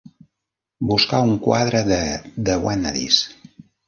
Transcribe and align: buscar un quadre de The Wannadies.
buscar 0.91 1.19
un 1.25 1.35
quadre 1.47 1.83
de 1.91 1.99
The 2.47 2.55
Wannadies. 2.65 3.19